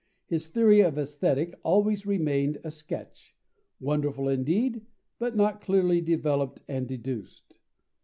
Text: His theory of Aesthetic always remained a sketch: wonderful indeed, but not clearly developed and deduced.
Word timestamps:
His 0.25 0.47
theory 0.49 0.79
of 0.79 0.97
Aesthetic 0.97 1.53
always 1.61 2.07
remained 2.07 2.59
a 2.63 2.71
sketch: 2.71 3.35
wonderful 3.79 4.27
indeed, 4.29 4.81
but 5.19 5.35
not 5.35 5.61
clearly 5.61 6.01
developed 6.01 6.63
and 6.67 6.87
deduced. 6.87 7.53